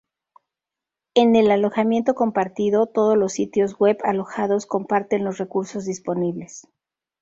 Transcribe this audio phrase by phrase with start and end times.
[1.13, 6.67] En el alojamiento compartido, todos los sitios web alojados comparten los recursos disponibles.